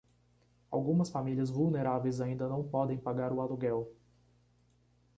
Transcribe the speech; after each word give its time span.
Algumas 0.71 1.11
famílias 1.11 1.51
vulneráveis 1.51 2.19
ainda 2.21 2.49
não 2.49 2.67
podem 2.67 2.97
pagar 2.97 3.31
o 3.31 3.39
aluguel 3.39 3.87